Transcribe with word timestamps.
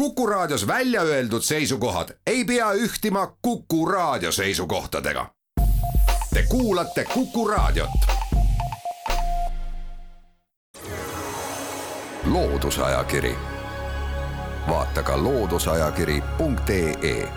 Kuku 0.00 0.26
Raadios 0.26 0.66
välja 0.66 1.02
öeldud 1.02 1.42
seisukohad 1.42 2.08
ei 2.26 2.44
pea 2.44 2.72
ühtima 2.72 3.36
Kuku 3.42 3.86
Raadio 3.86 4.32
seisukohtadega. 4.32 5.26
Te 6.34 6.44
kuulate 6.48 7.04
Kuku 7.14 7.48
Raadiot. 7.48 7.90
loodusajakiri, 12.24 13.34
vaata 14.68 15.02
ka 15.02 15.22
looduseajakiri.ee. 15.22 17.28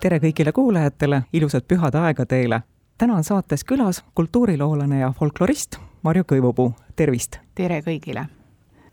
tere 0.00 0.18
kõigile 0.18 0.52
kuulajatele, 0.52 1.22
ilusat 1.32 1.68
pühade 1.68 1.98
aega 1.98 2.26
teile. 2.26 2.60
täna 2.98 3.14
on 3.14 3.24
saates 3.24 3.64
külas 3.64 4.04
kultuuriloolane 4.14 4.98
ja 4.98 5.12
folklorist 5.18 5.76
Marju 6.02 6.24
Kõivupuu, 6.24 6.72
tervist! 6.96 7.36
tere 7.54 7.80
kõigile! 7.80 8.43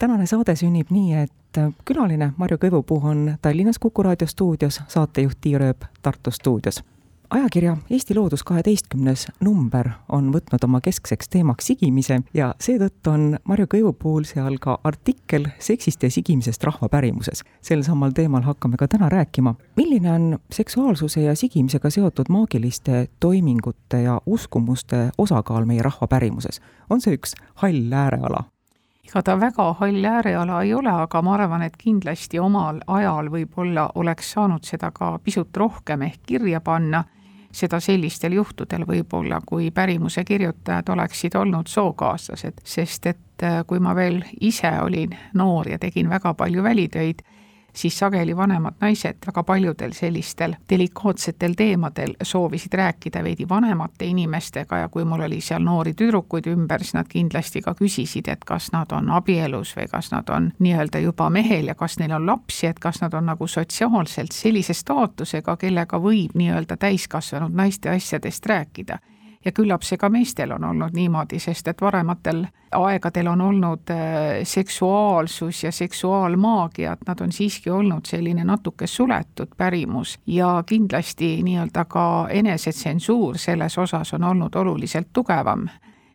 Tänane 0.02 0.26
saade 0.26 0.56
sünnib 0.56 0.90
nii, 0.90 1.14
et 1.14 1.60
külaline 1.86 2.32
Marju 2.38 2.58
Kõivupuu 2.58 3.04
on 3.06 3.36
Tallinnas 3.42 3.78
Kuku 3.80 4.04
raadio 4.04 4.28
stuudios, 4.28 4.82
saatejuht 4.88 5.38
Tiia 5.42 5.60
Rööp 5.62 5.86
Tartu 6.02 6.32
stuudios 6.34 6.82
ajakirja 7.30 7.78
Eesti 7.90 8.16
Loodus 8.16 8.44
kaheteistkümnes 8.44 9.28
number 9.40 9.90
on 10.10 10.32
võtnud 10.34 10.66
oma 10.66 10.82
keskseks 10.82 11.30
teemaks 11.30 11.70
sigimise 11.70 12.18
ja 12.34 12.50
seetõttu 12.60 13.14
on 13.14 13.28
Marju 13.48 13.70
Kõivupuul 13.74 14.26
seal 14.28 14.58
ka 14.62 14.80
artikkel 14.84 15.46
seksist 15.60 16.04
ja 16.04 16.12
sigimisest 16.12 16.64
rahvapärimuses. 16.64 17.44
sel 17.62 17.84
samal 17.88 18.12
teemal 18.18 18.42
hakkame 18.42 18.78
ka 18.78 18.88
täna 18.88 19.10
rääkima. 19.10 19.56
milline 19.76 20.12
on 20.12 20.40
seksuaalsuse 20.52 21.22
ja 21.22 21.36
sigimisega 21.36 21.90
seotud 21.90 22.30
maagiliste 22.30 23.08
toimingute 23.20 24.02
ja 24.02 24.22
uskumuste 24.26 25.12
osakaal 25.18 25.66
meie 25.66 25.82
rahvapärimuses? 25.82 26.62
on 26.90 27.02
see 27.02 27.14
üks 27.16 27.36
hall 27.56 27.94
ääreala? 27.94 28.44
Ega 29.12 29.22
ta 29.28 29.34
väga 29.36 29.74
hall 29.80 30.06
ääreala 30.08 30.62
ei 30.64 30.74
ole, 30.74 30.92
aga 31.04 31.22
ma 31.22 31.34
arvan, 31.36 31.66
et 31.66 31.76
kindlasti 31.78 32.40
omal 32.40 32.80
ajal 32.88 33.28
võib-olla 33.34 33.90
oleks 34.00 34.30
saanud 34.38 34.64
seda 34.64 34.92
ka 34.96 35.18
pisut 35.20 35.58
rohkem 35.58 36.06
ehk 36.08 36.22
kirja 36.28 36.62
panna. 36.62 37.04
Seda 37.52 37.82
sellistel 37.84 38.38
juhtudel 38.38 38.86
võib-olla, 38.88 39.42
kui 39.44 39.72
pärimuse 39.76 40.24
kirjutajad 40.24 40.88
oleksid 40.94 41.36
olnud 41.36 41.68
sookaaslased, 41.68 42.62
sest 42.64 43.10
et 43.12 43.44
äh, 43.44 43.58
kui 43.68 43.80
ma 43.84 43.92
veel 43.96 44.22
ise 44.40 44.72
olin 44.80 45.18
noor 45.34 45.68
ja 45.68 45.80
tegin 45.80 46.08
väga 46.10 46.32
palju 46.34 46.64
välitöid, 46.64 47.20
siis 47.74 48.00
sageli 48.00 48.38
vanemad 48.38 48.74
naised 48.82 49.18
väga 49.28 49.44
paljudel 49.44 49.94
sellistel 49.94 50.56
delikaatsetel 50.70 51.54
teemadel 51.58 52.14
soovisid 52.24 52.74
rääkida 52.74 53.24
veidi 53.24 53.50
vanemate 53.50 54.06
inimestega 54.06 54.78
ja 54.78 54.90
kui 54.90 55.06
mul 55.06 55.26
oli 55.28 55.42
seal 55.42 55.64
noori 55.64 55.94
tüdrukuid 55.94 56.48
ümber, 56.52 56.84
siis 56.84 56.94
nad 56.94 57.08
kindlasti 57.10 57.62
ka 57.62 57.76
küsisid, 57.80 58.28
et 58.32 58.46
kas 58.46 58.72
nad 58.72 58.92
on 58.92 59.10
abielus 59.10 59.76
või 59.78 59.88
kas 59.92 60.12
nad 60.12 60.30
on 60.30 60.52
nii-öelda 60.60 61.00
juba 61.00 61.30
mehel 61.30 61.72
ja 61.72 61.76
kas 61.76 62.00
neil 62.00 62.16
on 62.18 62.26
lapsi, 62.26 62.68
et 62.68 62.80
kas 62.80 63.02
nad 63.02 63.14
on 63.14 63.26
nagu 63.32 63.48
sotsiaalselt 63.48 64.32
sellise 64.32 64.74
staatusega, 64.74 65.58
kellega 65.58 66.00
võib 66.00 66.36
nii-öelda 66.36 66.78
täiskasvanud 66.78 67.56
naiste 67.56 67.90
asjadest 67.90 68.46
rääkida 68.46 69.00
ja 69.46 69.52
küllap 69.52 69.84
see 69.84 69.98
ka 69.98 70.10
meestel 70.10 70.52
on 70.52 70.64
olnud 70.64 70.94
niimoodi, 70.96 71.40
sest 71.40 71.68
et 71.68 71.82
varematel 71.82 72.46
aegadel 72.78 73.28
on 73.28 73.42
olnud 73.42 73.92
äh, 73.92 74.42
seksuaalsus 74.44 75.64
ja 75.64 75.72
seksuaalmaagia, 75.72 76.94
et 76.94 77.08
nad 77.08 77.22
on 77.22 77.32
siiski 77.32 77.70
olnud 77.70 78.06
selline 78.08 78.44
natuke 78.44 78.88
suletud 78.88 79.56
pärimus 79.58 80.20
ja 80.28 80.64
kindlasti 80.66 81.40
nii-öelda 81.44 81.86
ka 81.86 82.28
enesetsensuur 82.30 83.38
selles 83.38 83.78
osas 83.78 84.14
on 84.14 84.24
olnud 84.24 84.56
oluliselt 84.56 85.08
tugevam. 85.14 85.68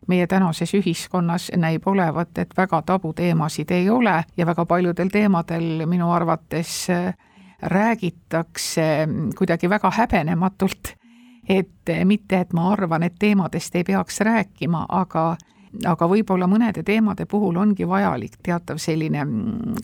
Meie 0.07 0.27
tänases 0.27 0.71
ühiskonnas 0.73 1.49
näib 1.57 1.87
olevat, 1.87 2.37
et 2.37 2.53
väga 2.57 2.81
tabuteemasid 2.81 3.71
ei 3.71 3.89
ole 3.89 4.23
ja 4.37 4.45
väga 4.45 4.65
paljudel 4.65 5.09
teemadel 5.11 5.85
minu 5.85 6.11
arvates 6.11 6.89
äh, 6.89 7.13
räägitakse 7.61 9.07
kuidagi 9.37 9.69
väga 9.69 9.91
häbenematult 9.91 10.96
et 11.49 11.93
mitte, 12.03 12.39
et 12.39 12.53
ma 12.53 12.71
arvan, 12.71 13.03
et 13.03 13.15
teemadest 13.19 13.75
ei 13.75 13.83
peaks 13.83 14.19
rääkima, 14.19 14.85
aga 14.89 15.35
aga 15.85 16.07
võib-olla 16.09 16.47
mõnede 16.49 16.81
teemade 16.83 17.25
puhul 17.29 17.57
ongi 17.59 17.87
vajalik 17.87 18.37
teatav 18.43 18.79
selline, 18.81 19.25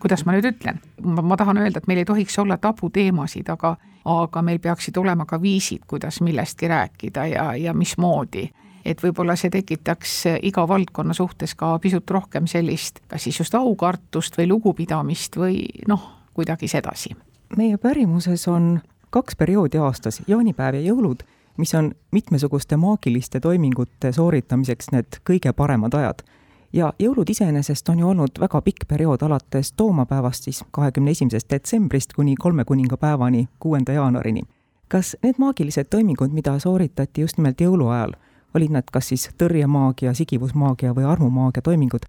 kuidas 0.02 0.24
ma 0.26 0.36
nüüd 0.36 0.48
ütlen, 0.48 0.80
ma 1.04 1.38
tahan 1.38 1.60
öelda, 1.60 1.82
et 1.82 1.90
meil 1.92 2.02
ei 2.02 2.08
tohiks 2.08 2.40
olla 2.40 2.58
tabuteemasid, 2.58 3.50
aga 3.52 3.76
aga 4.10 4.42
meil 4.44 4.60
peaksid 4.60 4.98
olema 5.00 5.26
ka 5.26 5.38
viisid, 5.42 5.86
kuidas 5.88 6.20
millestki 6.22 6.68
rääkida 6.68 7.26
ja, 7.32 7.46
ja 7.56 7.74
mismoodi. 7.74 8.50
et 8.86 9.00
võib-olla 9.00 9.36
see 9.40 9.50
tekitaks 9.50 10.16
iga 10.44 10.66
valdkonna 10.68 11.14
suhtes 11.16 11.56
ka 11.56 11.78
pisut 11.80 12.10
rohkem 12.12 12.48
sellist, 12.48 13.00
kas 13.08 13.24
siis 13.24 13.40
just 13.40 13.56
aukartust 13.56 14.38
või 14.38 14.50
lugupidamist 14.52 15.38
või 15.38 15.62
noh, 15.88 16.10
kuidagi 16.34 16.68
sedasi. 16.68 17.16
meie 17.58 17.78
pärimuses 17.78 18.48
on 18.48 18.82
kaks 19.10 19.36
perioodi 19.36 19.78
aastas, 19.78 20.22
jaanipäev 20.28 20.76
ja 20.76 20.82
jõulud 20.82 21.24
mis 21.58 21.76
on 21.76 21.92
mitmesuguste 22.12 22.78
maagiliste 22.78 23.40
toimingute 23.40 24.12
sooritamiseks 24.12 24.92
need 24.92 25.20
kõige 25.30 25.54
paremad 25.54 25.94
ajad. 25.94 26.24
ja 26.74 26.94
jõulud 27.00 27.30
iseenesest 27.30 27.90
on 27.90 28.00
ju 28.00 28.08
olnud 28.10 28.40
väga 28.40 28.62
pikk 28.62 28.88
periood, 28.88 29.22
alates 29.22 29.74
toomapäevast 29.74 30.44
siis 30.44 30.64
kahekümne 30.72 31.12
esimesest 31.12 31.50
detsembrist 31.50 32.14
kuni 32.14 32.36
kolme 32.36 32.66
kuningapäevani, 32.66 33.48
kuuenda 33.60 33.94
jaanuarini. 33.94 34.42
kas 34.88 35.18
need 35.24 35.36
maagilised 35.38 35.86
toimingud, 35.90 36.32
mida 36.32 36.60
sooritati 36.60 37.22
just 37.22 37.38
nimelt 37.38 37.62
jõuluajal, 37.62 38.14
olid 38.54 38.72
nad 38.72 38.84
kas 38.92 39.08
siis 39.08 39.30
tõrjemaagia, 39.38 40.14
sigivusmaagia 40.14 40.94
või 40.94 41.04
armumaagia 41.04 41.62
toimingud, 41.62 42.06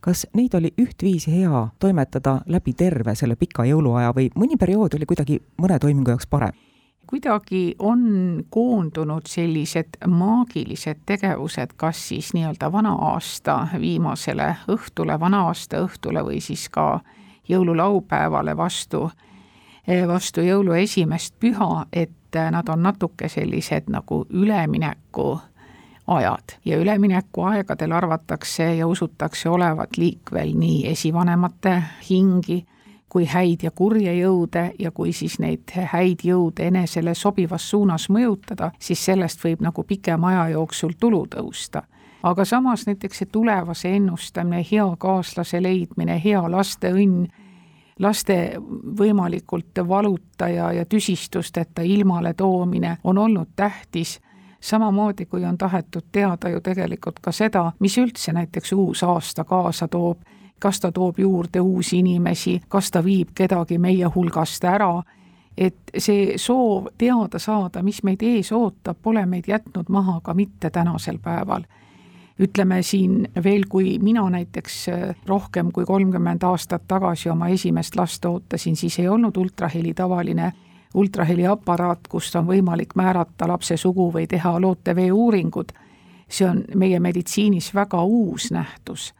kas 0.00 0.26
neid 0.34 0.54
oli 0.54 0.72
ühtviisi 0.80 1.32
hea 1.32 1.68
toimetada 1.78 2.40
läbi 2.46 2.72
terve 2.72 3.14
selle 3.14 3.36
pika 3.36 3.64
jõuluaja 3.64 4.12
või 4.16 4.30
mõni 4.34 4.56
periood 4.56 4.94
oli 4.94 5.06
kuidagi 5.06 5.42
mõne 5.58 5.78
toimingu 5.78 6.10
jaoks 6.10 6.26
parem? 6.26 6.65
Kuidagi 7.06 7.74
on 7.78 8.00
koondunud 8.50 9.26
sellised 9.26 9.98
maagilised 10.06 11.04
tegevused, 11.06 11.76
kas 11.76 12.08
siis 12.08 12.32
nii-öelda 12.34 12.72
vana-aasta 12.72 13.68
viimasele 13.80 14.56
õhtule, 14.68 15.20
vana-aasta 15.20 15.80
õhtule 15.86 16.24
või 16.24 16.40
siis 16.40 16.68
ka 16.68 17.00
jõululaupäevale 17.48 18.56
vastu, 18.56 19.10
vastu 20.08 20.40
jõulu 20.40 20.72
esimest 20.72 21.34
püha, 21.40 21.86
et 21.92 22.38
nad 22.50 22.68
on 22.68 22.82
natuke 22.82 23.28
sellised 23.28 23.86
nagu 23.88 24.26
ülemineku 24.30 25.38
ajad. 26.06 26.58
Ja 26.64 26.78
üleminekuaegadel 26.78 27.92
arvatakse 27.92 28.74
ja 28.74 28.86
usutakse 28.86 29.48
olevat 29.48 29.96
liikvel 29.96 30.52
nii 30.54 30.86
esivanemate 30.90 31.82
hingi 32.10 32.64
kui 33.16 33.24
häid 33.24 33.62
ja 33.64 33.70
kurje 33.72 34.12
jõude 34.12 34.74
ja 34.78 34.90
kui 34.92 35.12
siis 35.16 35.38
neid 35.40 35.72
häid 35.72 36.20
jõude 36.28 36.66
enesele 36.68 37.14
sobivas 37.16 37.64
suunas 37.70 38.10
mõjutada, 38.12 38.74
siis 38.76 39.00
sellest 39.08 39.40
võib 39.40 39.62
nagu 39.64 39.84
pikema 39.88 40.34
aja 40.34 40.50
jooksul 40.58 40.92
tulu 41.00 41.22
tõusta. 41.32 41.82
aga 42.22 42.44
samas 42.44 42.86
näiteks 42.86 43.18
see 43.18 43.28
tulevase 43.32 43.94
ennustamine, 43.96 44.60
hea 44.70 44.84
kaaslase 44.98 45.62
leidmine, 45.62 46.20
hea 46.24 46.42
laste 46.50 46.92
õnn, 46.92 47.26
laste 47.98 48.36
võimalikult 49.00 49.80
valuta 49.88 50.48
ja, 50.48 50.72
ja 50.72 50.84
tüsistusteta 50.84 51.82
ilmale 51.82 52.34
toomine 52.34 52.98
on 53.04 53.18
olnud 53.18 53.56
tähtis 53.56 54.20
samamoodi 54.60 55.26
kui 55.26 55.44
on 55.44 55.58
tahetud 55.58 56.12
teada 56.12 56.48
ju 56.48 56.60
tegelikult 56.60 57.20
ka 57.20 57.32
seda, 57.32 57.72
mis 57.80 57.96
üldse 57.98 58.32
näiteks 58.32 58.72
uus 58.72 59.02
aasta 59.02 59.44
kaasa 59.44 59.88
toob 59.88 60.20
kas 60.58 60.80
ta 60.80 60.92
toob 60.92 61.18
juurde 61.18 61.60
uusi 61.60 61.98
inimesi, 61.98 62.60
kas 62.68 62.90
ta 62.90 63.04
viib 63.04 63.28
kedagi 63.34 63.78
meie 63.78 64.08
hulgast 64.14 64.64
ära, 64.64 65.02
et 65.58 65.76
see 65.98 66.36
soov 66.36 66.90
teada 66.98 67.38
saada, 67.38 67.82
mis 67.82 68.02
meid 68.04 68.22
ees 68.22 68.52
ootab, 68.52 68.98
pole 69.02 69.26
meid 69.26 69.48
jätnud 69.48 69.88
maha 69.88 70.20
ka 70.20 70.34
mitte 70.34 70.70
tänasel 70.70 71.18
päeval. 71.18 71.64
ütleme 72.40 72.82
siin 72.82 73.28
veel, 73.44 73.62
kui 73.68 73.98
mina 73.98 74.30
näiteks 74.30 74.88
äh, 74.88 75.16
rohkem 75.26 75.72
kui 75.72 75.84
kolmkümmend 75.84 76.42
aastat 76.42 76.82
tagasi 76.88 77.30
oma 77.30 77.48
esimest 77.48 77.96
last 77.96 78.24
ootasin, 78.24 78.76
siis 78.76 78.98
ei 78.98 79.08
olnud 79.08 79.36
ultraheli 79.36 79.94
tavaline 79.94 80.52
ultraheliaparaat, 80.94 82.08
kust 82.08 82.36
on 82.36 82.46
võimalik 82.46 82.94
määrata 82.94 83.48
lapse 83.48 83.76
sugu 83.76 84.10
või 84.12 84.26
teha 84.26 84.60
lootevee 84.60 85.12
uuringud. 85.12 85.72
see 86.28 86.48
on 86.48 86.64
meie 86.74 87.00
meditsiinis 87.00 87.74
väga 87.74 88.02
uus 88.02 88.50
nähtus 88.50 89.14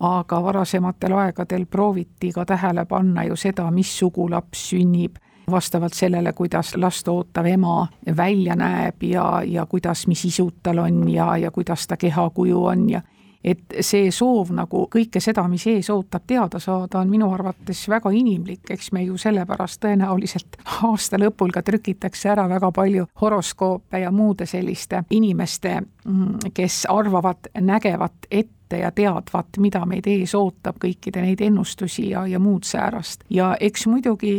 aga 0.00 0.42
varasematel 0.42 1.12
aegadel 1.12 1.66
prooviti 1.66 2.32
ka 2.32 2.44
tähele 2.44 2.84
panna 2.88 3.24
ju 3.24 3.36
seda, 3.36 3.70
mis 3.70 3.98
sugu 3.98 4.30
laps 4.30 4.70
sünnib, 4.70 5.16
vastavalt 5.50 5.94
sellele, 5.94 6.32
kuidas 6.32 6.76
last 6.76 7.08
ootav 7.08 7.46
ema 7.46 7.86
välja 8.16 8.56
näeb 8.56 9.02
ja, 9.02 9.42
ja 9.44 9.66
kuidas, 9.66 10.06
mis 10.06 10.24
isud 10.24 10.62
tal 10.62 10.78
on 10.78 11.08
ja, 11.08 11.36
ja 11.36 11.50
kuidas 11.50 11.86
ta 11.86 11.96
kehakuju 11.96 12.64
on 12.64 12.90
ja 12.90 13.02
et 13.44 13.76
see 13.84 14.10
soov 14.12 14.52
nagu 14.54 14.84
kõike 14.92 15.20
seda, 15.22 15.46
mis 15.48 15.64
ees 15.70 15.88
ootab, 15.92 16.26
teada 16.28 16.60
saada, 16.60 17.00
on 17.00 17.10
minu 17.10 17.30
arvates 17.32 17.86
väga 17.88 18.12
inimlik, 18.12 18.70
eks 18.70 18.92
me 18.92 19.04
ju 19.06 19.16
sellepärast 19.20 19.80
tõenäoliselt 19.84 20.60
aasta 20.84 21.18
lõpul 21.20 21.52
ka 21.54 21.62
trükitakse 21.64 22.32
ära 22.34 22.46
väga 22.50 22.70
palju 22.76 23.08
horoskoope 23.22 24.02
ja 24.04 24.12
muude 24.12 24.46
selliste 24.46 25.04
inimeste, 25.10 25.80
mm, 26.04 26.52
kes 26.54 26.84
arvavad, 26.92 27.52
nägevat 27.60 28.28
ette, 28.30 28.59
ja 28.78 28.90
teadvat, 28.90 29.58
mida 29.58 29.84
meid 29.86 30.06
ees 30.06 30.34
ootab, 30.34 30.78
kõikide 30.82 31.22
neid 31.24 31.40
ennustusi 31.40 32.10
ja, 32.10 32.26
ja 32.26 32.38
muud 32.38 32.64
säärast. 32.68 33.24
ja 33.30 33.54
eks 33.60 33.86
muidugi 33.86 34.34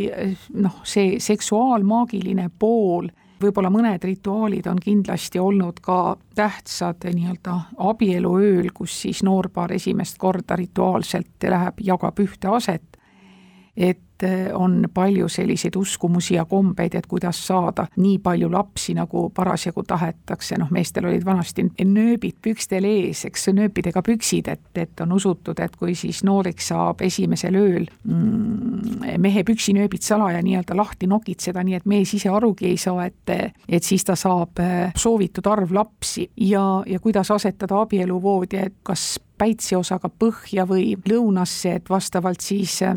noh, 0.54 0.80
see 0.84 1.18
seksuaalmaagiline 1.20 2.50
pool 2.58 3.10
võib-olla 3.42 3.70
mõned 3.72 4.04
rituaalid 4.04 4.66
on 4.70 4.78
kindlasti 4.82 5.40
olnud 5.42 5.80
ka 5.82 6.16
tähtsad 6.34 7.04
nii-öelda 7.08 7.56
abieluööl, 7.90 8.70
kus 8.74 9.00
siis 9.02 9.22
noorpaar 9.26 9.72
esimest 9.72 10.18
korda 10.18 10.56
rituaalselt 10.56 11.48
läheb, 11.50 11.82
jagab 11.82 12.22
ühte 12.22 12.50
aset, 12.52 12.98
et 13.76 14.00
eh, 14.26 14.50
on 14.54 14.86
palju 14.94 15.28
selliseid 15.28 15.76
uskumusi 15.76 16.34
ja 16.34 16.44
kombeid, 16.44 16.94
et 16.94 17.06
kuidas 17.06 17.40
saada 17.46 17.86
nii 17.96 18.18
palju 18.22 18.50
lapsi, 18.52 18.94
nagu 18.98 19.28
parasjagu 19.34 19.84
tahetakse, 19.88 20.58
noh, 20.60 20.70
meestel 20.70 21.08
olid 21.10 21.24
vanasti 21.24 21.66
nööbid 21.84 22.38
pükstel 22.42 22.86
ees, 22.88 23.24
eks, 23.28 23.48
nööpidega 23.56 24.02
püksid, 24.06 24.48
et, 24.52 24.68
et 24.78 25.04
on 25.04 25.12
usutud, 25.16 25.58
et 25.60 25.76
kui 25.76 25.96
siis 25.98 26.22
nooriks 26.26 26.70
saab 26.72 27.02
esimesel 27.04 27.56
ööl 27.58 27.88
mm, 28.04 29.18
mehe 29.22 29.44
püksinööbid 29.46 30.02
salaja 30.04 30.42
nii-öelda 30.42 30.76
lahti 30.76 31.08
nokitseda, 31.10 31.64
nii 31.64 31.80
et 31.80 31.88
mees 31.88 32.14
ise 32.14 32.30
arugi 32.32 32.70
ei 32.70 32.78
saa, 32.80 33.06
et, 33.06 33.56
et 33.68 33.84
siis 33.84 34.04
ta 34.04 34.16
saab 34.18 34.62
eh, 34.62 34.92
soovitud 34.96 35.46
arv 35.50 35.74
lapsi. 35.74 36.28
Ja, 36.36 36.82
ja 36.86 37.00
kuidas 37.00 37.30
asetada 37.30 37.82
abieluvoodi, 37.82 38.62
et 38.66 38.80
kas 38.86 39.16
päitseosaga 39.42 40.10
põhja 40.22 40.66
või 40.68 40.92
lõunasse, 41.08 41.76
et 41.78 41.90
vastavalt 41.90 42.44
siis 42.44 42.78
eh, 42.86 42.96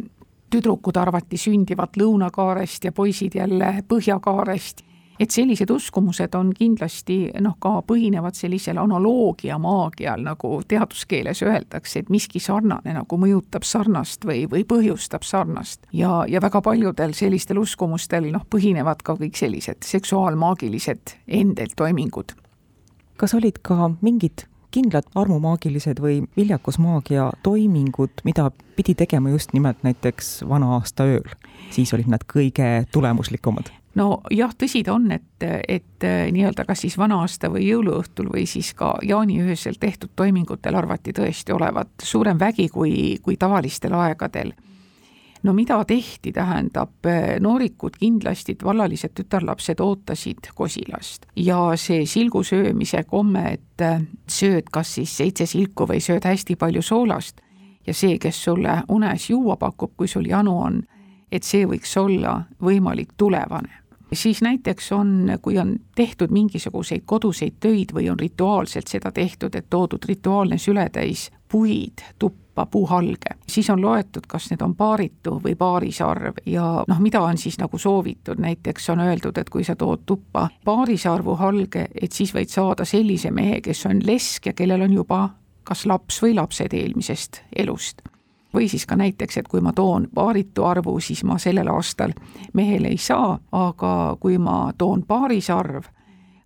tüdrukud 0.51 0.97
arvati 0.97 1.37
sündivat 1.37 1.97
lõunakaarest 1.99 2.89
ja 2.89 2.91
poisid 2.91 3.35
jälle 3.35 3.83
põhjakaarest. 3.87 4.83
et 5.19 5.31
sellised 5.31 5.69
uskumused 5.71 6.33
on 6.35 6.49
kindlasti 6.53 7.31
noh, 7.39 7.53
ka 7.59 7.69
põhinevad 7.87 8.35
sellisel 8.35 8.77
analoogia 8.77 9.55
maagial, 9.57 10.19
nagu 10.19 10.61
teaduskeeles 10.67 11.39
öeldakse, 11.43 11.99
et 11.99 12.09
miski 12.09 12.39
sarnane 12.39 12.93
nagu 12.93 13.17
mõjutab 13.17 13.63
sarnast 13.63 14.25
või, 14.25 14.43
või 14.51 14.65
põhjustab 14.67 15.23
sarnast. 15.23 15.87
ja, 15.93 16.25
ja 16.27 16.41
väga 16.41 16.61
paljudel 16.61 17.13
sellistel 17.13 17.57
uskumustel 17.57 18.31
noh, 18.31 18.43
põhinevad 18.49 19.03
ka 19.03 19.15
kõik 19.15 19.39
sellised 19.39 19.83
seksuaalmaagilised 19.83 21.15
endeltoimingud. 21.27 22.35
kas 23.17 23.33
olid 23.33 23.63
ka 23.63 23.91
mingid 24.01 24.47
kindlad 24.75 25.07
armumaagilised 25.15 26.01
või 26.03 26.19
viljakusmaagia 26.37 27.29
toimingud, 27.43 28.21
mida 28.27 28.49
pidi 28.75 28.95
tegema 28.97 29.31
just 29.31 29.55
nimelt 29.55 29.83
näiteks 29.87 30.43
vana-aasta 30.49 31.07
ööl. 31.15 31.33
siis 31.71 31.93
olid 31.93 32.11
nad 32.11 32.23
kõige 32.27 32.85
tulemuslikumad 32.91 33.71
no 33.95 34.21
jah, 34.31 34.51
tõsi 34.57 34.83
ta 34.83 34.93
on, 34.95 35.09
et, 35.15 35.47
et 35.67 36.05
nii-öelda 36.31 36.65
kas 36.67 36.83
siis 36.85 36.97
vana-aasta 36.99 37.49
või 37.51 37.65
jõuluõhtul 37.69 38.29
või 38.33 38.45
siis 38.49 38.73
ka 38.77 38.95
jaaniöösel 39.03 39.79
tehtud 39.79 40.11
toimingutel 40.15 40.75
arvati 40.75 41.15
tõesti 41.15 41.55
olevat 41.55 42.03
suurem 42.03 42.39
vägi 42.39 42.69
kui, 42.69 43.17
kui 43.23 43.37
tavalistel 43.39 43.95
aegadel 43.95 44.53
no 45.45 45.53
mida 45.53 45.77
tehti, 45.85 46.31
tähendab, 46.33 47.05
noorikud 47.39 47.99
kindlasti, 47.99 48.57
vallalised 48.63 49.13
tütarlapsed 49.13 49.79
ootasid 49.79 50.49
kosilast. 50.55 51.29
Ja 51.35 51.59
see 51.77 52.05
silgu 52.09 52.43
söömise 52.43 53.03
komme, 53.05 53.45
et 53.53 53.85
sööd 54.31 54.71
kas 54.73 54.95
siis 54.97 55.13
seitse 55.17 55.45
silku 55.45 55.87
või 55.89 56.01
sööd 56.01 56.25
hästi 56.25 56.57
palju 56.57 56.81
soolast. 56.81 57.41
Ja 57.87 57.93
see, 57.93 58.17
kes 58.17 58.43
sulle 58.43 58.79
unes 58.89 59.29
juua 59.29 59.55
pakub, 59.61 59.93
kui 59.97 60.07
sul 60.09 60.25
janu 60.25 60.57
on, 60.57 60.81
et 61.31 61.43
see 61.43 61.65
võiks 61.69 61.93
olla 62.01 62.39
võimalik 62.61 63.13
tulevane. 63.17 63.83
Siis 64.13 64.41
näiteks 64.41 64.91
on, 64.91 65.31
kui 65.41 65.57
on 65.59 65.75
tehtud 65.95 66.31
mingisuguseid 66.31 67.03
koduseid 67.05 67.57
töid 67.59 67.91
või 67.93 68.09
on 68.09 68.19
rituaalselt 68.19 68.87
seda 68.87 69.11
tehtud, 69.11 69.55
et 69.55 69.65
toodud 69.69 70.05
rituaalne 70.05 70.57
sületäis 70.57 71.31
puid 71.51 72.01
tuppa, 72.19 72.44
tuppa 72.55 72.65
puuhalge, 72.71 73.35
siis 73.47 73.69
on 73.69 73.81
loetud, 73.81 74.23
kas 74.27 74.49
need 74.49 74.61
on 74.61 74.75
paaritu 74.75 75.41
või 75.43 75.55
paarisarv 75.59 76.37
ja 76.45 76.85
noh, 76.87 76.99
mida 76.99 77.19
on 77.21 77.37
siis 77.37 77.57
nagu 77.59 77.77
soovitud, 77.77 78.39
näiteks 78.39 78.89
on 78.89 78.99
öeldud, 78.99 79.37
et 79.37 79.49
kui 79.49 79.63
sa 79.63 79.75
tood 79.75 80.05
tuppa 80.05 80.47
paarisarvu 80.63 81.35
halge, 81.35 81.87
et 82.01 82.11
siis 82.11 82.31
võid 82.33 82.47
saada 82.47 82.85
sellise 82.85 83.31
mehe, 83.31 83.59
kes 83.61 83.85
on 83.85 83.99
lesk 84.05 84.47
ja 84.47 84.53
kellel 84.53 84.85
on 84.87 84.93
juba 84.93 85.29
kas 85.63 85.85
laps 85.85 86.21
või 86.23 86.35
lapsed 86.35 86.73
eelmisest 86.73 87.41
elust. 87.55 88.01
Või 88.53 88.69
siis 88.71 88.85
ka 88.85 88.95
näiteks, 88.95 89.37
et 89.37 89.47
kui 89.51 89.59
ma 89.59 89.73
toon 89.73 90.07
paaritu 90.15 90.63
arvu, 90.63 90.99
siis 90.99 91.25
ma 91.27 91.35
sellel 91.37 91.67
aastal 91.67 92.13
mehele 92.53 92.87
ei 92.87 92.97
saa, 92.97 93.35
aga 93.51 94.15
kui 94.19 94.37
ma 94.37 94.71
toon 94.77 95.03
paarisarv, 95.03 95.83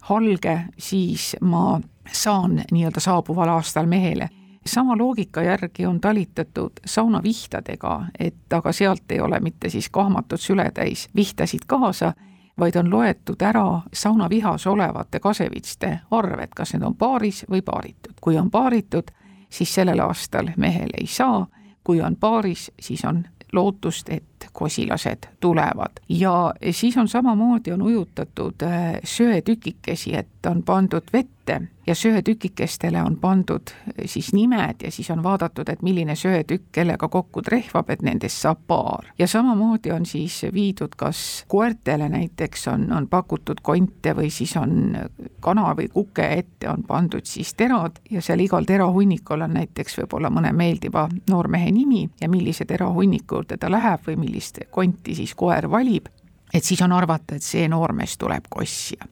halge, 0.10 0.58
siis 0.78 1.36
ma 1.42 1.80
saan 2.12 2.64
nii-öelda 2.72 3.00
saabuval 3.00 3.54
aastal 3.60 3.86
mehele 3.86 4.30
sama 4.70 4.98
loogika 4.98 5.42
järgi 5.42 5.86
on 5.86 6.02
talitatud 6.02 6.72
saunavihtadega, 6.86 8.06
et 8.20 8.54
aga 8.54 8.72
sealt 8.72 9.12
ei 9.12 9.20
ole 9.20 9.40
mitte 9.40 9.70
siis 9.70 9.90
kahmatud 9.90 10.38
sületäis 10.38 11.10
vihtasid 11.16 11.66
kaasa, 11.68 12.14
vaid 12.60 12.76
on 12.76 12.92
loetud 12.92 13.42
ära 13.42 13.82
saunavihas 13.94 14.68
olevate 14.68 15.20
kasevitste 15.20 16.00
arv, 16.12 16.40
et 16.40 16.54
kas 16.56 16.74
need 16.74 16.84
on 16.84 16.96
paaris 16.96 17.46
või 17.50 17.62
paaritud. 17.62 18.14
kui 18.22 18.38
on 18.38 18.52
paaritud, 18.52 19.12
siis 19.50 19.76
sellel 19.76 20.00
aastal 20.00 20.52
mehel 20.58 20.90
ei 21.02 21.08
saa, 21.08 21.48
kui 21.84 22.02
on 22.02 22.16
paaris, 22.16 22.72
siis 22.80 23.06
on 23.06 23.24
lootust, 23.54 24.10
et 24.10 24.24
kosilased 24.54 25.28
tulevad. 25.40 26.00
ja 26.10 26.54
siis 26.72 26.98
on 26.98 27.08
samamoodi, 27.08 27.72
on 27.72 27.82
ujutatud 27.82 28.62
äh, 28.64 28.96
söetükikesi, 29.04 30.16
et 30.16 30.46
on 30.48 30.64
pandud 30.64 31.04
vette 31.14 31.62
ja 31.88 31.96
söetükikestele 31.96 33.02
on 33.04 33.18
pandud 33.18 33.62
äh, 33.68 33.94
siis 34.06 34.34
nimed 34.34 34.76
ja 34.84 34.92
siis 34.92 35.12
on 35.12 35.24
vaadatud, 35.24 35.70
et 35.70 35.82
milline 35.82 36.16
söetükk 36.16 36.64
kellega 36.72 37.08
kokku 37.08 37.42
trehvab, 37.42 37.90
et 37.90 38.02
nendest 38.02 38.38
saab 38.42 38.60
paar. 38.68 39.06
ja 39.20 39.28
samamoodi 39.28 39.92
on 39.92 40.06
siis 40.06 40.46
viidud, 40.54 40.96
kas 40.98 41.46
koertele 41.48 42.10
näiteks 42.10 42.68
on, 42.68 42.92
on 42.94 43.08
pakutud 43.08 43.62
konte 43.64 44.16
või 44.16 44.30
siis 44.30 44.58
on 44.58 44.98
kana 45.40 45.74
või 45.76 45.90
kuke 45.94 46.28
ette 46.38 46.70
on 46.70 46.84
pandud 46.84 47.26
siis 47.26 47.54
terad 47.54 48.00
ja 48.12 48.22
seal 48.22 48.40
igal 48.40 48.66
terahunnikul 48.66 49.42
on 49.42 49.54
näiteks 49.54 49.98
võib-olla 50.02 50.30
mõne 50.30 50.54
meeldiva 50.54 51.08
noormehe 51.30 51.72
nimi 51.72 52.10
ja 52.22 52.30
millise 52.30 52.66
terahunniku 52.66 53.40
juurde 53.40 53.58
ta 53.58 53.72
läheb 53.72 54.04
või 54.08 54.18
millist 54.30 54.58
konti 54.72 55.16
siis 55.16 55.36
koer 55.36 55.72
valib, 55.72 56.06
et 56.54 56.64
siis 56.64 56.82
on 56.82 56.92
arvata, 56.92 57.36
et 57.36 57.44
see 57.44 57.68
noormees 57.68 58.18
tuleb 58.18 58.44
kossija. 58.50 59.06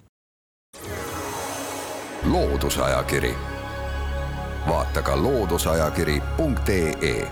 loodusajakiri, 2.23 3.35
vaata 4.67 5.01
ka 5.01 5.23
looduseajakiri.ee 5.23 7.31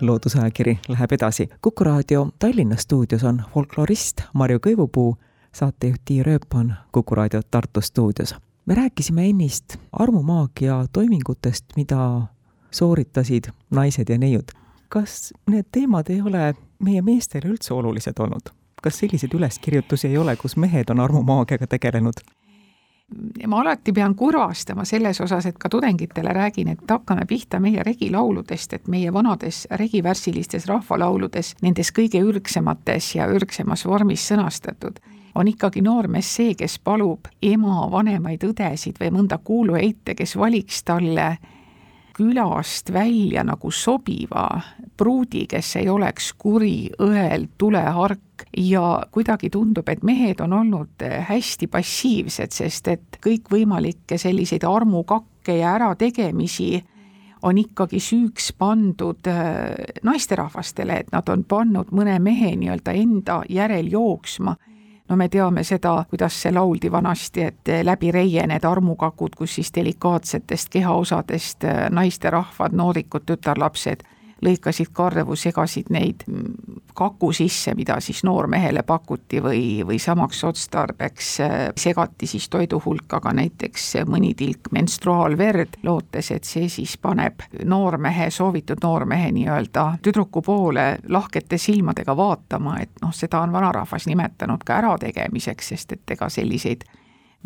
loodusajakiri 0.00 0.78
läheb 0.88 1.12
edasi. 1.12 1.48
kuku 1.62 1.84
raadio 1.84 2.28
Tallinna 2.38 2.76
stuudios 2.76 3.24
on 3.24 3.42
folklorist 3.54 4.20
Marju 4.34 4.58
Kõivupuu, 4.58 5.16
saatejuht 5.52 6.00
Tiia 6.04 6.24
Rööp 6.24 6.54
on 6.54 6.74
Kuku 6.92 7.14
raadio 7.14 7.40
Tartu 7.50 7.80
stuudios. 7.80 8.34
me 8.66 8.74
rääkisime 8.74 9.28
ennist 9.28 9.76
armumaagia 9.92 10.84
toimingutest, 10.92 11.64
mida 11.76 12.22
sooritasid 12.70 13.44
naised 13.70 14.04
ja 14.08 14.18
neiud 14.18 14.60
kas 14.90 15.32
need 15.50 15.70
teemad 15.72 16.10
ei 16.10 16.20
ole 16.20 16.54
meie 16.82 17.02
meestele 17.02 17.52
üldse 17.52 17.74
olulised 17.74 18.18
olnud? 18.18 18.52
kas 18.82 18.98
selliseid 18.98 19.34
üleskirjutusi 19.36 20.08
ei 20.08 20.18
ole, 20.18 20.36
kus 20.40 20.56
mehed 20.56 20.88
on 20.90 21.00
armumaagiaga 21.00 21.66
tegelenud? 21.66 22.22
ma 23.46 23.60
alati 23.60 23.92
pean 23.92 24.14
kurvastama 24.14 24.84
selles 24.84 25.20
osas, 25.20 25.46
et 25.46 25.58
ka 25.58 25.68
tudengitele 25.68 26.32
räägin, 26.32 26.68
et 26.68 26.90
hakkame 26.90 27.26
pihta 27.26 27.60
meie 27.60 27.82
regilauludest, 27.82 28.72
et 28.72 28.88
meie 28.88 29.12
vanades 29.12 29.66
regivärsilistes 29.70 30.66
rahvalauludes, 30.70 31.54
nendes 31.62 31.90
kõige 31.92 32.22
ürgsemates 32.22 33.14
ja 33.14 33.26
ürgsemas 33.26 33.84
vormis 33.86 34.28
sõnastatud, 34.30 35.00
on 35.34 35.48
ikkagi 35.48 35.82
noormees 35.82 36.30
see, 36.36 36.54
kes 36.54 36.78
palub 36.78 37.28
ema 37.42 37.88
vanemaid 37.90 38.46
õdesid 38.46 39.02
või 39.02 39.10
mõnda 39.18 39.38
kuulueite, 39.44 40.14
kes 40.14 40.36
valiks 40.38 40.84
talle 40.86 41.32
külast 42.16 42.92
välja 42.92 43.44
nagu 43.46 43.70
sobiva 43.70 44.48
pruudi, 44.96 45.46
kes 45.48 45.76
ei 45.80 45.88
oleks 45.88 46.32
kuri, 46.38 46.90
õel, 47.00 47.48
tulehark. 47.58 48.46
Ja 48.56 49.02
kuidagi 49.12 49.50
tundub, 49.52 49.88
et 49.92 50.02
mehed 50.02 50.40
on 50.40 50.52
olnud 50.56 51.02
hästi 51.28 51.68
passiivsed, 51.68 52.54
sest 52.56 52.88
et 52.88 53.18
kõikvõimalikke 53.20 54.16
selliseid 54.18 54.64
armukakke 54.64 55.58
ja 55.58 55.74
ärategemisi 55.76 56.78
on 57.42 57.58
ikkagi 57.60 58.00
süüks 58.00 58.50
pandud 58.58 59.28
äh, 59.28 59.76
naisterahvastele, 60.02 61.00
et 61.00 61.12
nad 61.12 61.28
on 61.32 61.44
pannud 61.48 61.92
mõne 61.96 62.18
mehe 62.20 62.52
nii-öelda 62.56 62.96
enda 62.96 63.40
järel 63.48 63.88
jooksma 63.92 64.56
no 65.10 65.16
me 65.16 65.28
teame 65.28 65.64
seda, 65.66 66.04
kuidas 66.10 66.36
see 66.42 66.52
lauldi 66.54 66.92
vanasti, 66.92 67.42
et 67.42 67.70
läbi 67.82 68.12
reie 68.14 68.46
need 68.46 68.64
armukakud, 68.64 69.34
kus 69.36 69.54
siis 69.58 69.72
delikaatsetest 69.74 70.70
kehaosadest 70.70 71.66
naisterahvad, 71.90 72.76
noorikud, 72.78 73.26
tütarlapsed 73.26 74.06
lõikasid 74.42 74.90
karvu, 74.92 75.36
segasid 75.36 75.90
neid 75.90 76.24
kaku 76.94 77.32
sisse, 77.32 77.74
mida 77.74 77.98
siis 78.00 78.22
noormehele 78.24 78.82
pakuti 78.86 79.40
või, 79.42 79.62
või 79.86 79.98
samaks 80.02 80.44
otstarbeks 80.44 81.30
äh, 81.40 81.56
segati 81.76 82.26
siis 82.26 82.48
toidu 82.48 82.80
hulka 82.84 83.20
ka 83.20 83.32
näiteks 83.36 83.88
mõni 84.08 84.34
tilk 84.36 84.72
menstruaalverd, 84.72 85.80
lootes, 85.82 86.30
et 86.30 86.44
see 86.44 86.68
siis 86.68 86.96
paneb 86.98 87.44
noormehe, 87.64 88.30
soovitud 88.30 88.82
noormehe 88.82 89.30
nii-öelda 89.36 89.86
tüdruku 90.02 90.42
poole 90.42 90.86
lahkete 91.08 91.58
silmadega 91.58 92.16
vaatama, 92.16 92.78
et 92.80 93.02
noh, 93.02 93.14
seda 93.14 93.40
on 93.40 93.52
vanarahvas 93.52 94.06
nimetanud 94.10 94.64
ka 94.64 94.80
ärategemiseks, 94.80 95.74
sest 95.74 95.92
et 95.98 96.16
ega 96.16 96.28
selliseid 96.28 96.84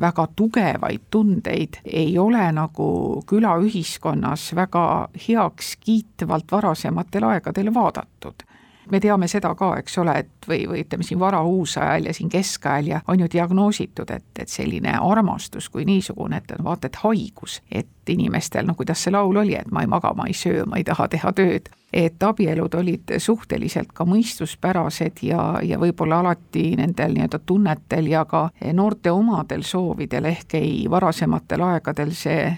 väga 0.01 0.27
tugevaid 0.37 1.07
tundeid 1.11 1.79
ei 1.85 2.19
ole 2.19 2.53
nagu 2.53 2.89
külaühiskonnas 3.31 4.55
väga 4.57 5.09
heaks 5.29 5.77
kiitvalt 5.81 6.51
varasematel 6.53 7.29
aegadel 7.31 7.75
vaadatud 7.75 8.43
me 8.91 9.00
teame 9.00 9.29
seda 9.29 9.55
ka, 9.55 9.75
eks 9.81 9.99
ole, 10.03 10.17
et 10.25 10.49
või, 10.49 10.64
või 10.69 10.83
ütleme 10.85 11.07
siin 11.07 11.21
varauusajal 11.21 12.11
ja 12.11 12.14
siin 12.14 12.29
keskajal 12.33 12.91
ja 12.93 13.00
on 13.09 13.21
ju 13.21 13.29
diagnoositud, 13.33 14.11
et, 14.11 14.26
et 14.38 14.49
selline 14.49 14.97
armastus 15.00 15.69
kui 15.69 15.85
niisugune, 15.88 16.43
et 16.43 16.57
on 16.59 16.64
vaata 16.64 16.91
et 16.91 17.00
haigus, 17.05 17.61
et 17.73 17.88
inimestel, 18.09 18.67
no 18.67 18.75
kuidas 18.75 19.05
see 19.05 19.14
laul 19.14 19.37
oli, 19.41 19.55
et 19.57 19.71
ma 19.73 19.85
ei 19.85 19.91
maga, 19.91 20.12
ma 20.17 20.29
ei 20.29 20.37
söö, 20.37 20.67
ma 20.69 20.81
ei 20.81 20.85
taha 20.85 21.09
teha 21.09 21.33
tööd, 21.33 21.71
et 21.95 22.23
abielud 22.23 22.75
olid 22.75 23.14
suhteliselt 23.23 23.93
ka 23.95 24.05
mõistuspärased 24.09 25.23
ja, 25.23 25.43
ja 25.62 25.79
võib-olla 25.79 26.21
alati 26.25 26.75
nendel 26.79 27.14
nii-öelda 27.14 27.41
tunnetel 27.47 28.11
ja 28.11 28.25
ka 28.29 28.49
noorte 28.75 29.12
omadel 29.14 29.62
soovidel 29.62 30.26
ehk 30.33 30.59
ei 30.59 30.85
varasematel 30.91 31.62
aegadel 31.71 32.12
see 32.19 32.50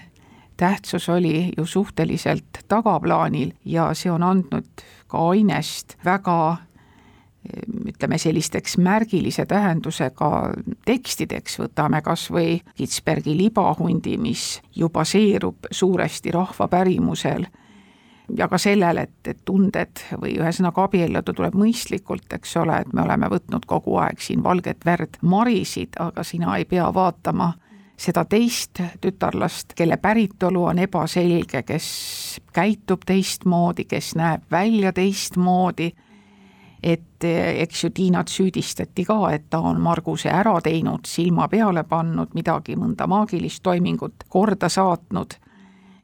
tähtsus 0.57 1.09
oli 1.09 1.51
ju 1.57 1.65
suhteliselt 1.65 2.63
tagaplaanil 2.67 3.51
ja 3.65 3.91
see 3.93 4.11
on 4.11 4.23
andnud 4.23 4.85
ka 5.07 5.29
ainest 5.29 5.97
väga 6.05 6.57
ütleme 7.87 8.17
sellisteks 8.17 8.77
märgilise 8.77 9.45
tähendusega 9.45 10.31
tekstideks, 10.85 11.59
võtame 11.59 12.01
kas 12.03 12.27
või 12.31 12.57
Kitsbergi 12.75 13.37
libahundi, 13.37 14.17
mis 14.17 14.59
ju 14.75 14.89
baseerub 14.89 15.69
suuresti 15.71 16.31
rahva 16.31 16.67
pärimusel 16.67 17.45
ja 18.37 18.47
ka 18.47 18.57
sellel, 18.59 18.97
et, 18.97 19.15
et 19.27 19.39
tunded 19.45 20.03
või 20.21 20.35
ühesõnaga 20.39 20.83
abielluda 20.87 21.33
tuleb 21.33 21.55
mõistlikult, 21.55 22.27
eks 22.35 22.57
ole, 22.59 22.81
et 22.83 22.93
me 22.93 23.05
oleme 23.05 23.29
võtnud 23.31 23.65
kogu 23.65 23.95
aeg 24.03 24.19
siin 24.21 24.43
valget 24.43 24.85
verd 24.85 25.19
marisid, 25.21 25.95
aga 26.03 26.23
sina 26.27 26.57
ei 26.57 26.65
pea 26.65 26.89
vaatama 26.93 27.53
seda 27.97 28.25
teist 28.29 28.81
tütarlast, 29.01 29.73
kelle 29.75 29.97
päritolu 29.97 30.65
on 30.69 30.79
ebaselge, 30.79 31.63
kes 31.65 31.87
käitub 32.53 33.05
teistmoodi, 33.05 33.87
kes 33.89 34.13
näeb 34.15 34.45
välja 34.51 34.93
teistmoodi, 34.93 35.89
et 36.83 37.25
eks 37.25 37.83
ju 37.83 37.89
Tiinat 37.89 38.29
süüdistati 38.29 39.05
ka, 39.05 39.17
et 39.33 39.49
ta 39.49 39.59
on 39.65 39.81
Marguse 39.81 40.29
ära 40.29 40.59
teinud, 40.61 41.09
silma 41.09 41.47
peale 41.49 41.83
pannud, 41.83 42.35
midagi, 42.37 42.77
mõnda 42.77 43.07
maagilist 43.09 43.63
toimingut 43.65 44.27
korda 44.29 44.69
saatnud, 44.69 45.33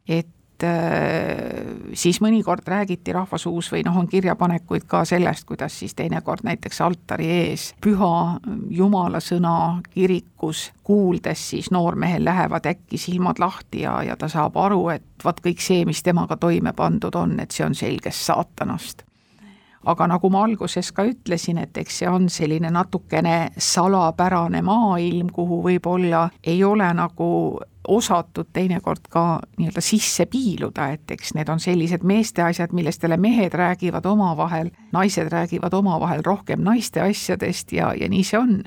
et 0.07 0.32
Äh, 0.63 1.93
siis 1.93 2.21
mõnikord 2.23 2.67
räägiti 2.67 3.13
rahvasuus 3.13 3.71
või 3.73 3.83
noh, 3.85 3.97
on 3.99 4.07
kirjapanekuid 4.07 4.85
ka 4.87 5.03
sellest, 5.05 5.45
kuidas 5.49 5.75
siis 5.79 5.95
teinekord 5.97 6.45
näiteks 6.47 6.81
altari 6.85 7.27
ees 7.33 7.65
püha 7.83 8.39
jumala 8.71 9.19
sõna 9.23 9.81
kirikus 9.93 10.69
kuuldes 10.83 11.49
siis 11.49 11.71
noormehel 11.71 12.25
lähevad 12.25 12.65
äkki 12.71 12.97
silmad 12.97 13.39
lahti 13.43 13.83
ja, 13.83 13.97
ja 14.03 14.17
ta 14.17 14.29
saab 14.31 14.57
aru, 14.57 14.87
et 14.95 15.25
vaat 15.25 15.41
kõik 15.43 15.63
see, 15.63 15.83
mis 15.85 16.03
temaga 16.03 16.37
toime 16.37 16.73
pandud 16.73 17.15
on, 17.15 17.39
et 17.43 17.51
see 17.51 17.65
on 17.65 17.75
selgest 17.75 18.29
saatanast 18.29 19.03
aga 19.85 20.07
nagu 20.07 20.29
ma 20.29 20.43
alguses 20.47 20.91
ka 20.91 21.05
ütlesin, 21.07 21.57
et 21.57 21.77
eks 21.77 21.99
see 22.01 22.09
on 22.09 22.29
selline 22.29 22.71
natukene 22.71 23.51
salapärane 23.57 24.61
maailm, 24.61 25.29
kuhu 25.33 25.61
võib-olla 25.63 26.29
ei 26.43 26.63
ole 26.63 26.89
nagu 26.93 27.29
osatud 27.87 28.47
teinekord 28.53 29.09
ka 29.09 29.41
nii-öelda 29.57 29.81
sisse 29.81 30.25
piiluda, 30.25 30.87
et 30.95 31.11
eks 31.11 31.33
need 31.35 31.49
on 31.51 31.59
sellised 31.59 32.03
meeste 32.07 32.43
asjad, 32.43 32.71
millestele 32.71 33.17
mehed 33.17 33.53
räägivad 33.53 34.05
omavahel, 34.05 34.71
naised 34.91 35.27
räägivad 35.31 35.73
omavahel 35.73 36.23
rohkem 36.25 36.63
naiste 36.63 37.01
asjadest 37.01 37.71
ja, 37.75 37.93
ja 37.99 38.09
nii 38.09 38.23
see 38.23 38.39
on. 38.39 38.61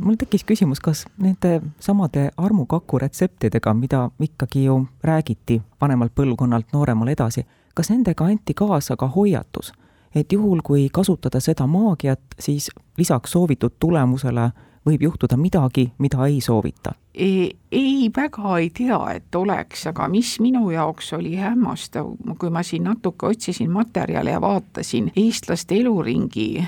Mul 0.00 0.16
tekkis 0.16 0.46
küsimus, 0.48 0.80
kas 0.80 1.04
nende 1.20 1.60
samade 1.80 2.30
armukaku 2.36 2.98
retseptidega, 2.98 3.74
mida 3.74 4.08
ikkagi 4.20 4.64
ju 4.64 4.86
räägiti 5.04 5.60
vanemalt 5.80 6.14
põlvkonnalt 6.16 6.72
nooremale 6.72 7.12
edasi, 7.12 7.44
kas 7.74 7.90
nendega 7.92 8.24
anti 8.24 8.54
kaasa 8.56 8.96
ka 8.96 9.10
hoiatus, 9.12 9.72
et 10.14 10.32
juhul, 10.32 10.60
kui 10.64 10.88
kasutada 10.92 11.40
seda 11.40 11.66
maagiat, 11.66 12.20
siis 12.38 12.70
lisaks 12.98 13.32
soovitud 13.32 13.78
tulemusele 13.80 14.50
võib 14.86 15.02
juhtuda 15.02 15.36
midagi, 15.36 15.92
mida 15.98 16.26
ei 16.26 16.40
soovita? 16.40 16.94
ei, 17.14 18.10
väga 18.16 18.58
ei 18.58 18.70
tea, 18.70 18.98
et 19.14 19.34
oleks, 19.34 19.86
aga 19.90 20.06
mis 20.08 20.38
minu 20.40 20.70
jaoks 20.70 21.12
oli 21.12 21.34
hämmastav, 21.36 22.06
kui 22.38 22.50
ma 22.50 22.62
siin 22.62 22.86
natuke 22.86 23.26
otsisin 23.26 23.70
materjale 23.70 24.30
ja 24.30 24.40
vaatasin 24.40 25.10
eestlaste 25.16 25.74
eluringi 25.82 26.62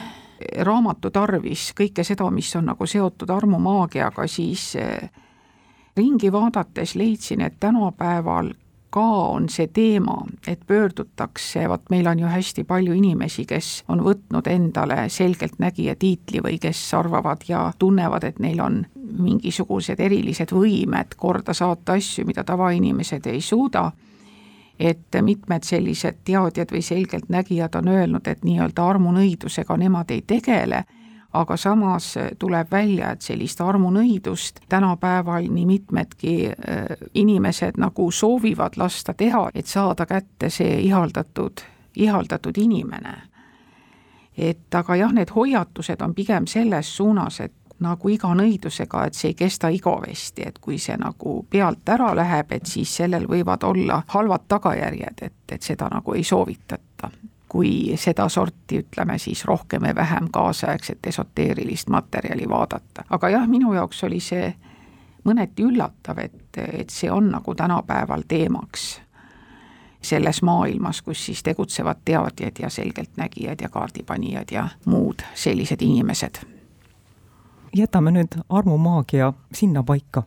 raamatu 0.67 1.11
tarvis 1.11 1.71
kõike 1.79 2.05
seda, 2.05 2.31
mis 2.31 2.51
on 2.57 2.67
nagu 2.73 2.87
seotud 2.87 3.31
armumaagiaga, 3.31 4.27
siis 4.27 4.75
eh, 4.77 5.11
ringi 5.97 6.33
vaadates 6.33 6.97
leidsin, 6.99 7.41
et 7.41 7.61
tänapäeval 7.61 8.53
ka 8.93 9.05
on 9.33 9.49
see 9.49 9.71
teema, 9.73 10.19
et 10.47 10.61
pöördutakse, 10.67 11.65
vot 11.69 11.91
meil 11.91 12.07
on 12.07 12.19
ju 12.19 12.29
hästi 12.29 12.65
palju 12.69 12.93
inimesi, 12.93 13.47
kes 13.49 13.71
on 13.89 14.05
võtnud 14.05 14.49
endale 14.53 15.07
selgeltnägija 15.09 15.97
tiitli 15.97 16.43
või 16.45 16.59
kes 16.61 16.81
arvavad 16.99 17.47
ja 17.49 17.65
tunnevad, 17.79 18.25
et 18.29 18.39
neil 18.45 18.61
on 18.61 18.83
mingisugused 19.19 20.01
erilised 20.01 20.53
võimed 20.53 21.17
korda 21.17 21.55
saata 21.57 21.97
asju, 21.97 22.27
mida 22.29 22.45
tavainimesed 22.45 23.27
ei 23.33 23.41
suuda, 23.41 23.91
et 24.79 25.21
mitmed 25.23 25.65
sellised 25.65 26.21
teadjad 26.25 26.73
või 26.73 26.83
selgeltnägijad 26.85 27.81
on 27.81 27.89
öelnud, 27.89 28.29
et 28.29 28.45
nii-öelda 28.45 28.89
armunõidusega 28.89 29.77
nemad 29.81 30.11
ei 30.11 30.23
tegele 30.27 30.85
aga 31.33 31.57
samas 31.57 32.15
tuleb 32.39 32.71
välja, 32.71 33.13
et 33.13 33.23
sellist 33.23 33.61
armunõidust 33.61 34.61
tänapäeval 34.69 35.49
nii 35.49 35.67
mitmedki 35.67 36.35
äh, 36.49 36.85
inimesed 37.15 37.81
nagu 37.81 38.11
soovivad 38.11 38.77
lasta 38.77 39.15
teha, 39.15 39.49
et 39.55 39.67
saada 39.67 40.07
kätte 40.07 40.51
see 40.51 40.81
ihaldatud, 40.81 41.65
ihaldatud 41.97 42.59
inimene. 42.59 43.23
et 44.39 44.75
aga 44.75 44.97
jah, 44.97 45.13
need 45.13 45.29
hoiatused 45.35 46.01
on 46.01 46.15
pigem 46.15 46.47
selles 46.47 46.97
suunas, 46.97 47.41
et 47.41 47.53
nagu 47.81 48.09
iga 48.09 48.31
nõidusega, 48.35 49.07
et 49.07 49.15
see 49.15 49.33
ei 49.33 49.35
kesta 49.35 49.69
igavesti, 49.69 50.47
et 50.47 50.59
kui 50.59 50.79
see 50.79 50.97
nagu 50.97 51.43
pealt 51.51 51.89
ära 51.89 52.15
läheb, 52.17 52.53
et 52.53 52.67
siis 52.67 52.97
sellel 52.97 53.27
võivad 53.29 53.65
olla 53.65 54.03
halvad 54.15 54.49
tagajärjed, 54.49 55.23
et, 55.23 55.37
et 55.53 55.63
seda 55.63 55.89
nagu 55.93 56.15
ei 56.15 56.25
soovitata 56.25 57.11
kui 57.53 57.93
sedasorti, 58.01 58.79
ütleme 58.81 59.19
siis 59.21 59.45
rohkem 59.45 59.83
või 59.85 59.95
vähem 59.95 60.31
kaasaegset 60.33 61.07
esoteerilist 61.07 61.91
materjali 61.93 62.49
vaadata. 62.49 63.05
aga 63.11 63.29
jah, 63.29 63.49
minu 63.49 63.75
jaoks 63.77 64.05
oli 64.09 64.21
see 64.21 64.55
mõneti 65.25 65.67
üllatav, 65.69 66.19
et, 66.19 66.57
et 66.57 66.91
see 66.91 67.11
on 67.13 67.29
nagu 67.31 67.55
tänapäeval 67.55 68.25
teemaks 68.29 68.87
selles 70.03 70.43
maailmas, 70.43 71.03
kus 71.03 71.27
siis 71.27 71.43
tegutsevad 71.43 72.01
teadjad 72.05 72.57
ja 72.59 72.71
selgeltnägijad 72.71 73.61
ja 73.61 73.69
kaardipanijad 73.69 74.49
ja 74.51 74.69
muud 74.85 75.21
sellised 75.35 75.83
inimesed. 75.83 76.41
jätame 77.77 78.11
nüüd 78.11 78.41
armumaagia 78.49 79.33
sinnapaika. 79.53 80.23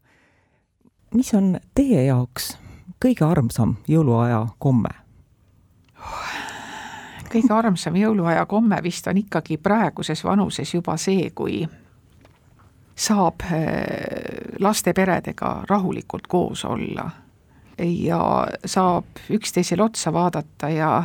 mis 1.13 1.33
on 1.33 1.59
teie 1.75 2.05
jaoks 2.05 2.57
kõige 3.05 3.25
armsam 3.25 3.75
jõuluaja 3.87 4.47
komme? 4.59 4.89
Kõige 7.35 7.53
armsam 7.53 7.95
jõuluaja 7.99 8.45
komme 8.45 8.79
vist 8.83 9.07
on 9.07 9.17
ikkagi 9.19 9.57
praeguses 9.57 10.23
vanuses 10.23 10.73
juba 10.73 10.95
see, 10.97 11.29
kui 11.35 11.65
saab 12.95 13.43
äh, 13.43 14.55
lasteperedega 14.59 15.65
rahulikult 15.69 16.27
koos 16.27 16.65
olla. 16.65 17.09
Ja 17.77 18.47
saab 18.65 19.19
üksteisele 19.29 19.83
otsa 19.83 20.13
vaadata 20.13 20.69
ja 20.69 21.03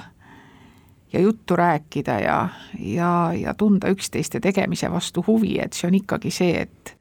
ja 1.13 1.21
juttu 1.21 1.57
rääkida 1.57 2.21
ja, 2.21 2.49
ja, 2.79 3.33
ja 3.35 3.55
tunda 3.55 3.89
üksteiste 3.91 4.41
tegemise 4.41 4.91
vastu 4.91 5.25
huvi, 5.27 5.59
et 5.59 5.73
see 5.73 5.89
on 5.89 5.97
ikkagi 5.99 6.31
see, 6.31 6.61
et 6.63 6.93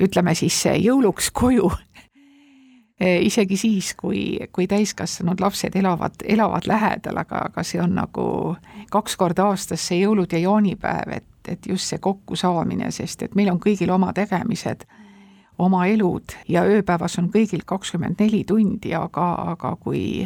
ütleme 0.00 0.34
siis 0.36 0.58
see 0.62 0.76
jõuluks 0.76 1.30
koju 1.32 1.70
isegi 3.00 3.56
siis, 3.60 3.94
kui, 3.94 4.38
kui 4.52 4.66
täiskasvanud 4.66 5.40
lapsed 5.40 5.74
elavad, 5.76 6.14
elavad 6.24 6.64
lähedal, 6.66 7.18
aga, 7.20 7.42
aga 7.50 7.64
see 7.66 7.80
on 7.82 7.92
nagu 7.98 8.28
kaks 8.92 9.16
korda 9.20 9.50
aastas 9.50 9.84
see 9.88 10.00
jõulud 10.00 10.32
ja 10.32 10.40
jaanipäev, 10.46 11.12
et, 11.18 11.28
et 11.48 11.68
just 11.68 11.92
see 11.92 12.00
kokkusaamine, 12.00 12.88
sest 12.96 13.26
et 13.26 13.36
meil 13.36 13.52
on 13.52 13.60
kõigil 13.60 13.92
oma 13.92 14.14
tegemised, 14.16 14.86
oma 15.58 15.84
elud 15.92 16.38
ja 16.48 16.64
ööpäevas 16.64 17.18
on 17.20 17.28
kõigil 17.32 17.66
kakskümmend 17.68 18.20
neli 18.20 18.44
tundi, 18.48 18.94
aga, 18.96 19.28
aga 19.52 19.76
kui 19.80 20.24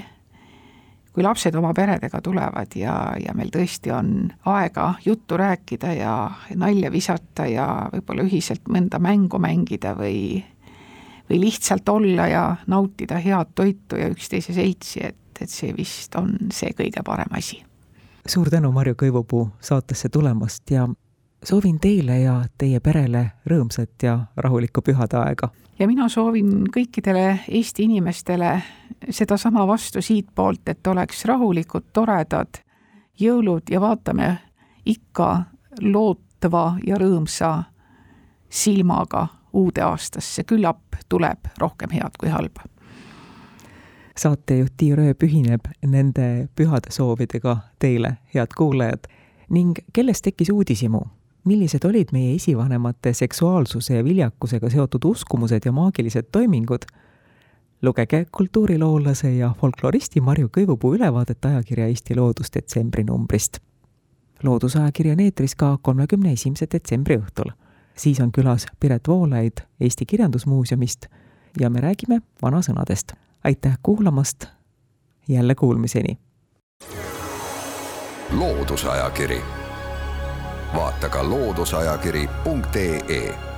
kui 1.11 1.25
lapsed 1.27 1.55
oma 1.59 1.73
peredega 1.75 2.21
tulevad 2.23 2.75
ja, 2.79 2.95
ja 3.19 3.35
meil 3.35 3.51
tõesti 3.51 3.91
on 3.91 4.31
aega 4.47 4.93
juttu 5.05 5.37
rääkida 5.41 5.95
ja 5.99 6.15
nalja 6.55 6.93
visata 6.93 7.49
ja 7.51 7.67
võib-olla 7.91 8.29
ühiselt 8.29 8.71
mõnda 8.71 9.01
mängu 9.03 9.41
mängida 9.43 9.97
või 9.99 10.45
või 11.31 11.41
lihtsalt 11.41 11.89
olla 11.89 12.27
ja 12.27 12.45
nautida 12.67 13.19
head 13.19 13.55
toitu 13.55 13.97
ja 13.97 14.11
üksteise 14.11 14.53
seltsi, 14.53 15.05
et, 15.07 15.41
et 15.41 15.51
see 15.51 15.75
vist 15.77 16.15
on 16.19 16.35
see 16.53 16.75
kõige 16.77 17.05
parem 17.07 17.31
asi. 17.39 17.63
suur 18.27 18.51
tänu, 18.51 18.73
Marju 18.73 18.95
Kõivupuu, 18.95 19.49
saatesse 19.61 20.09
tulemast 20.09 20.71
ja 20.71 20.89
soovin 21.45 21.81
teile 21.81 22.19
ja 22.21 22.45
teie 22.59 22.81
perele 22.81 23.31
rõõmsat 23.47 24.03
ja 24.03 24.19
rahulikku 24.37 24.83
pühade 24.83 25.17
aega. 25.17 25.49
ja 25.79 25.87
mina 25.87 26.09
soovin 26.09 26.67
kõikidele 26.75 27.41
Eesti 27.49 27.83
inimestele 27.83 28.63
sedasama 29.11 29.67
vastu 29.67 30.03
siitpoolt, 30.03 30.69
et 30.69 30.87
oleks 30.87 31.25
rahulikud, 31.25 31.93
toredad 31.93 32.61
jõulud 33.21 33.71
ja 33.71 33.81
vaatame 33.81 34.39
ikka 34.85 35.45
lootva 35.81 36.77
ja 36.87 36.97
rõõmsa 36.99 37.63
silmaga 38.51 39.27
uude 39.53 39.83
aastasse, 39.83 40.45
küllap 40.45 40.99
tuleb 41.09 41.51
rohkem 41.59 41.91
head 41.91 42.19
kui 42.21 42.29
halba. 42.29 42.63
saatejuht 44.17 44.73
Tiia 44.77 44.97
Rööp 44.97 45.23
ühineb 45.23 45.71
nende 45.87 46.49
pühade 46.57 46.93
soovidega 46.93 47.57
teile, 47.79 48.19
head 48.35 48.53
kuulajad, 48.57 49.07
ning 49.49 49.79
kellest 49.93 50.25
tekkis 50.25 50.51
uudishimu 50.51 51.01
millised 51.45 51.85
olid 51.85 52.13
meie 52.13 52.35
esivanemate 52.35 53.13
seksuaalsuse 53.13 53.95
ja 53.95 54.05
viljakusega 54.05 54.71
seotud 54.71 55.05
uskumused 55.05 55.65
ja 55.65 55.73
maagilised 55.73 56.29
toimingud, 56.33 56.85
lugege 57.83 58.27
kultuuriloolase 58.33 59.33
ja 59.37 59.55
folkloristi 59.61 60.21
Marju 60.21 60.51
Kõivupuu 60.59 60.95
ülevaadet 60.99 61.45
ajakirja 61.45 61.87
Eesti 61.87 62.17
Loodus 62.17 62.53
detsembri 62.55 63.05
numbrist. 63.05 63.59
loodusajakiri 64.43 65.11
on 65.11 65.21
eetris 65.21 65.55
ka 65.55 65.79
kolmekümne 65.83 66.33
esimese 66.33 66.67
detsembri 66.73 67.17
õhtul. 67.17 67.53
Siis 68.01 68.21
on 68.21 68.33
külas 68.33 68.67
Piret 68.81 69.09
Voolaid 69.09 69.53
Eesti 69.81 70.07
Kirjandusmuuseumist 70.07 71.07
ja 71.61 71.71
me 71.71 71.81
räägime 71.81 72.21
vanasõnadest. 72.43 73.13
aitäh 73.45 73.79
kuulamast, 73.83 74.45
jälle 75.29 75.55
kuulmiseni! 75.55 76.19
loodusajakiri 78.31 79.43
vaata 80.75 81.09
ka 81.09 81.31
looduseajakiri.ee 81.31 83.50